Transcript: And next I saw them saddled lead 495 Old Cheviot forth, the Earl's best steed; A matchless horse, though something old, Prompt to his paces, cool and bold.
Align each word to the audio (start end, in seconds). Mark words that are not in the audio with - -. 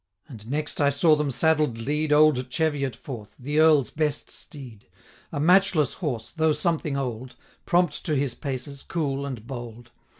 And 0.27 0.47
next 0.49 0.81
I 0.81 0.89
saw 0.89 1.15
them 1.15 1.29
saddled 1.29 1.77
lead 1.77 2.09
495 2.09 2.17
Old 2.17 2.49
Cheviot 2.49 2.95
forth, 2.95 3.35
the 3.37 3.59
Earl's 3.59 3.91
best 3.91 4.31
steed; 4.31 4.87
A 5.31 5.39
matchless 5.39 5.93
horse, 5.93 6.31
though 6.31 6.53
something 6.53 6.97
old, 6.97 7.35
Prompt 7.67 8.03
to 8.07 8.15
his 8.15 8.33
paces, 8.33 8.81
cool 8.81 9.27
and 9.27 9.45
bold. 9.45 9.91